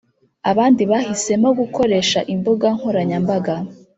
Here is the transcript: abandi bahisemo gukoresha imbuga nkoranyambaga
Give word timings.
abandi 0.51 0.83
bahisemo 0.91 1.49
gukoresha 1.59 2.19
imbuga 2.33 2.65
nkoranyambaga 2.77 3.55